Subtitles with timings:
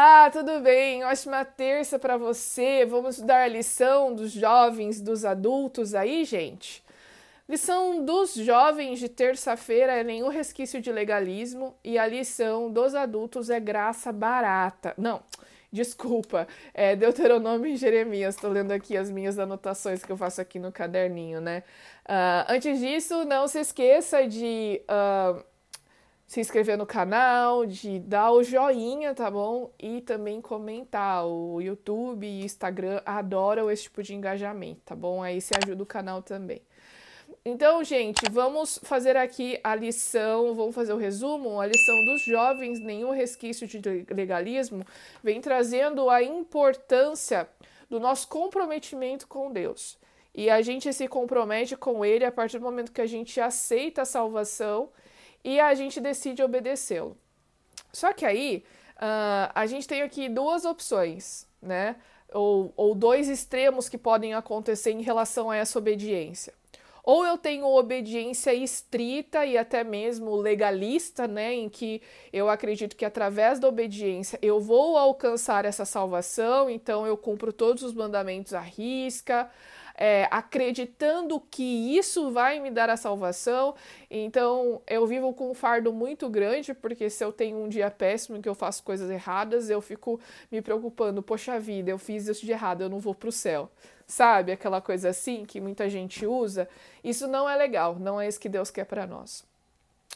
[0.00, 1.02] Olá, tudo bem?
[1.02, 2.86] Ótima terça para você.
[2.86, 6.84] Vamos dar a lição dos jovens, dos adultos aí, gente?
[7.48, 13.50] Lição dos jovens de terça-feira é nenhum resquício de legalismo e a lição dos adultos
[13.50, 14.94] é graça barata.
[14.96, 15.20] Não,
[15.72, 18.36] desculpa, é Deuteronômio e Jeremias.
[18.36, 21.64] Estou lendo aqui as minhas anotações que eu faço aqui no caderninho, né?
[22.08, 24.80] Uh, antes disso, não se esqueça de.
[24.84, 25.42] Uh,
[26.28, 29.72] se inscrever no canal, de dar o joinha, tá bom?
[29.78, 31.26] E também comentar.
[31.26, 35.22] O YouTube e Instagram adoram esse tipo de engajamento, tá bom?
[35.22, 36.60] Aí você ajuda o canal também.
[37.42, 41.62] Então, gente, vamos fazer aqui a lição, vamos fazer o resumo.
[41.62, 44.84] A lição dos jovens, nenhum resquício de legalismo,
[45.24, 47.48] vem trazendo a importância
[47.88, 49.98] do nosso comprometimento com Deus.
[50.34, 54.02] E a gente se compromete com Ele a partir do momento que a gente aceita
[54.02, 54.90] a salvação
[55.44, 57.16] e a gente decide obedecê-lo.
[57.92, 58.64] Só que aí
[58.96, 61.96] uh, a gente tem aqui duas opções, né?
[62.32, 66.52] Ou, ou dois extremos que podem acontecer em relação a essa obediência.
[67.02, 73.02] Ou eu tenho obediência estrita e até mesmo legalista, né, em que eu acredito que
[73.02, 78.60] através da obediência eu vou alcançar essa salvação, então eu cumpro todos os mandamentos à
[78.60, 79.50] risca,
[79.98, 83.74] é, acreditando que isso vai me dar a salvação.
[84.08, 88.40] Então eu vivo com um fardo muito grande, porque se eu tenho um dia péssimo
[88.40, 90.20] que eu faço coisas erradas, eu fico
[90.52, 93.68] me preocupando: poxa vida, eu fiz isso de errado, eu não vou para o céu.
[94.06, 96.68] Sabe aquela coisa assim que muita gente usa?
[97.02, 99.44] Isso não é legal, não é isso que Deus quer para nós.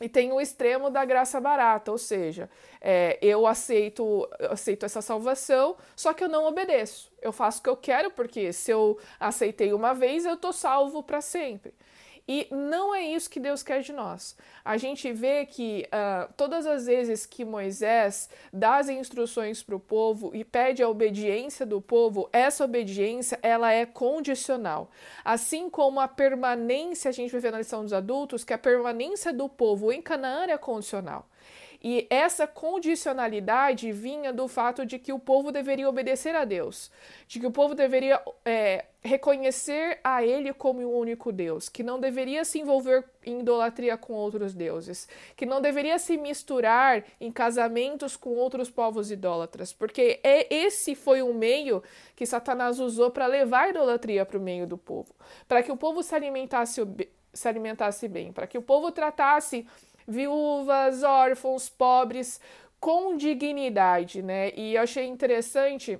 [0.00, 2.48] E tem o extremo da graça barata, ou seja,
[2.80, 7.12] é, eu aceito, aceito essa salvação, só que eu não obedeço.
[7.20, 11.02] Eu faço o que eu quero, porque se eu aceitei uma vez, eu tô salvo
[11.02, 11.74] para sempre.
[12.32, 14.36] E não é isso que Deus quer de nós.
[14.64, 19.80] A gente vê que uh, todas as vezes que Moisés dá as instruções para o
[19.80, 24.92] povo e pede a obediência do povo, essa obediência ela é condicional.
[25.24, 29.48] Assim como a permanência, a gente ver na lição dos adultos, que a permanência do
[29.48, 31.28] povo em Canaã é condicional.
[31.82, 36.90] E essa condicionalidade vinha do fato de que o povo deveria obedecer a Deus,
[37.26, 41.98] de que o povo deveria é, reconhecer a Ele como o único Deus, que não
[41.98, 48.14] deveria se envolver em idolatria com outros deuses, que não deveria se misturar em casamentos
[48.14, 51.82] com outros povos idólatras, porque é, esse foi o meio
[52.14, 55.14] que Satanás usou para levar a idolatria para o meio do povo,
[55.48, 56.82] para que o povo se alimentasse,
[57.32, 59.66] se alimentasse bem, para que o povo tratasse
[60.06, 62.40] viúvas, órfãos, pobres,
[62.78, 64.52] com dignidade, né?
[64.54, 65.98] E eu achei interessante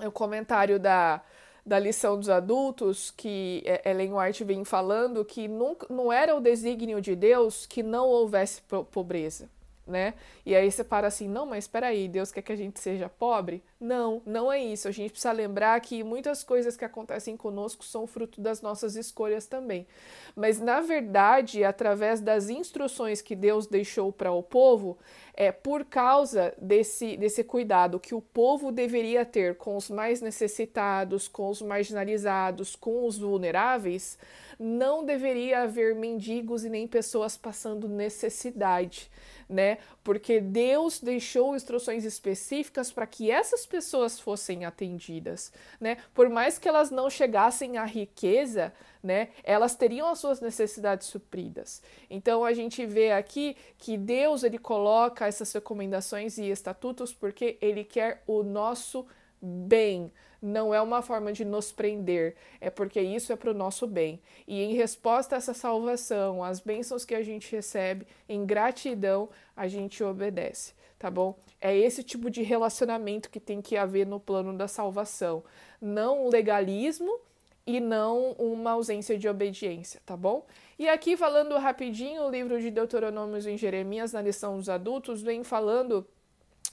[0.00, 1.22] o comentário da,
[1.64, 7.00] da lição dos adultos, que Ellen White vem falando que nunca, não era o desígnio
[7.00, 9.48] de Deus que não houvesse pobreza
[9.88, 10.14] né?
[10.44, 13.08] E aí você para assim, não, mas espera aí, Deus quer que a gente seja
[13.08, 13.62] pobre?
[13.80, 14.88] Não, não é isso.
[14.88, 19.46] A gente precisa lembrar que muitas coisas que acontecem conosco são fruto das nossas escolhas
[19.46, 19.86] também.
[20.34, 24.98] Mas na verdade, através das instruções que Deus deixou para o povo,
[25.32, 31.28] é por causa desse desse cuidado que o povo deveria ter com os mais necessitados,
[31.28, 34.18] com os marginalizados, com os vulneráveis,
[34.58, 39.08] não deveria haver mendigos e nem pessoas passando necessidade
[39.48, 39.78] né?
[40.04, 45.98] Porque Deus deixou instruções específicas para que essas pessoas fossem atendidas, né?
[46.12, 49.28] Por mais que elas não chegassem à riqueza, né?
[49.44, 51.82] Elas teriam as suas necessidades supridas.
[52.10, 57.84] Então a gente vê aqui que Deus ele coloca essas recomendações e estatutos porque ele
[57.84, 59.06] quer o nosso
[59.40, 63.86] bem não é uma forma de nos prender, é porque isso é para o nosso
[63.86, 64.20] bem.
[64.46, 69.66] E em resposta a essa salvação, às bênçãos que a gente recebe, em gratidão, a
[69.66, 71.36] gente obedece, tá bom?
[71.60, 75.44] É esse tipo de relacionamento que tem que haver no plano da salvação,
[75.80, 77.20] não um legalismo
[77.66, 80.46] e não uma ausência de obediência, tá bom?
[80.78, 85.44] E aqui falando rapidinho, o livro de Deuteronômios em Jeremias, na lição dos adultos, vem
[85.44, 86.06] falando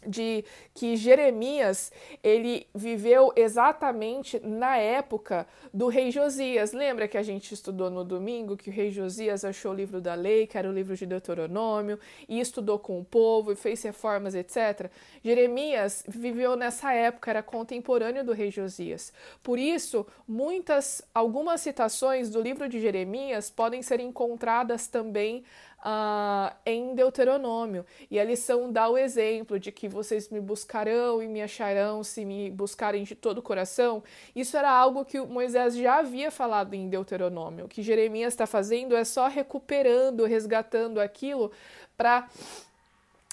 [0.05, 0.43] de
[0.73, 1.91] que Jeremias
[2.23, 6.73] ele viveu exatamente na época do rei Josias.
[6.73, 10.13] Lembra que a gente estudou no domingo que o rei Josias achou o livro da
[10.13, 14.35] lei, que era o livro de Deuteronômio, e estudou com o povo e fez reformas,
[14.35, 14.89] etc.
[15.23, 19.13] Jeremias viveu nessa época, era contemporâneo do rei Josias.
[19.41, 25.43] Por isso, muitas algumas citações do livro de Jeremias podem ser encontradas também
[25.85, 27.85] uh, em Deuteronômio.
[28.09, 32.25] E a lição dá o exemplo de que vocês me buscarão e me acharão se
[32.25, 34.03] me buscarem de todo o coração.
[34.35, 37.65] Isso era algo que Moisés já havia falado em Deuteronômio.
[37.65, 41.51] O que Jeremias está fazendo é só recuperando, resgatando aquilo
[41.95, 42.27] para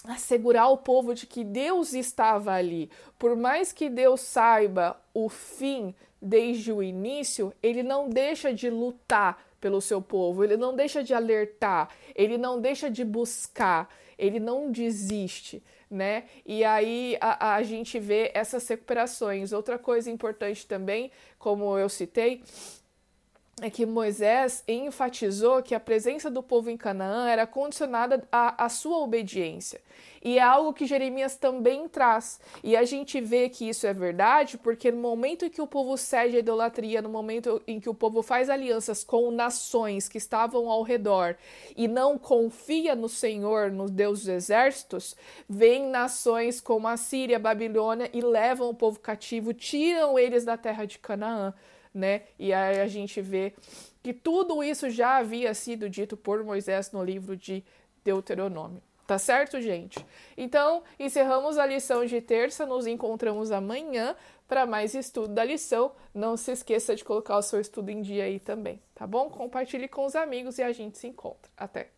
[0.05, 2.89] assegurar o povo de que Deus estava ali.
[3.17, 9.41] Por mais que Deus saiba o fim desde o início, ele não deixa de lutar
[9.63, 13.87] pelo seu povo, ele não deixa de alertar, ele não deixa de buscar,
[14.17, 16.25] ele não desiste, né?
[16.45, 19.53] E aí a, a gente vê essas recuperações.
[19.53, 22.43] Outra coisa importante também, como eu citei,
[23.61, 28.67] é que Moisés enfatizou que a presença do povo em Canaã era condicionada à, à,
[28.67, 29.79] sua obediência.
[30.23, 32.39] E é algo que Jeremias também traz.
[32.63, 35.95] E a gente vê que isso é verdade porque no momento em que o povo
[35.97, 40.67] cede à idolatria, no momento em que o povo faz alianças com nações que estavam
[40.67, 41.35] ao redor
[41.77, 45.15] e não confia no Senhor, no Deus dos exércitos,
[45.47, 50.57] vêm nações como a Síria, a Babilônia e levam o povo cativo, tiram eles da
[50.57, 51.53] terra de Canaã
[51.93, 52.23] né?
[52.37, 53.53] E aí a gente vê
[54.01, 57.63] que tudo isso já havia sido dito por Moisés no livro de
[58.03, 58.81] Deuteronômio.
[59.05, 60.03] Tá certo, gente?
[60.37, 64.15] Então, encerramos a lição de terça, nos encontramos amanhã
[64.47, 65.91] para mais estudo da lição.
[66.13, 69.29] Não se esqueça de colocar o seu estudo em dia aí também, tá bom?
[69.29, 71.51] Compartilhe com os amigos e a gente se encontra.
[71.57, 71.92] Até!